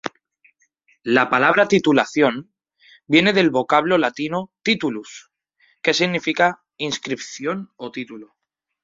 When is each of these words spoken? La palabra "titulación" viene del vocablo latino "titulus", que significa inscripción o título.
La 1.03 1.29
palabra 1.29 1.67
"titulación" 1.67 2.51
viene 3.05 3.33
del 3.33 3.51
vocablo 3.51 3.99
latino 3.99 4.51
"titulus", 4.63 5.29
que 5.83 5.93
significa 5.93 6.63
inscripción 6.77 7.71
o 7.75 7.91
título. 7.91 8.35